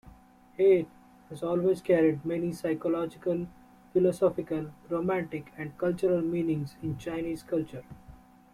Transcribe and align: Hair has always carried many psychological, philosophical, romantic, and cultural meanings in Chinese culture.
Hair 0.57 0.87
has 1.29 1.43
always 1.43 1.79
carried 1.79 2.25
many 2.25 2.51
psychological, 2.53 3.45
philosophical, 3.93 4.71
romantic, 4.89 5.53
and 5.55 5.77
cultural 5.77 6.21
meanings 6.23 6.75
in 6.81 6.97
Chinese 6.97 7.43
culture. 7.43 7.83